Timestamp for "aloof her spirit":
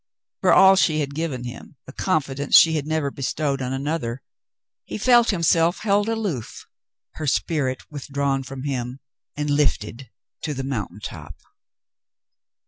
6.09-7.83